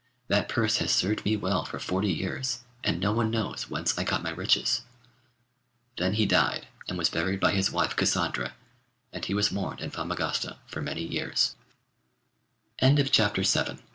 [0.29, 4.03] That purse has served me well for forty years, and no one knows whence I
[4.03, 4.81] got my riches.'
[5.95, 8.55] Then he died and was buried by his wife Cassandra,
[9.13, 10.95] and he was mourned in Famagosta for ma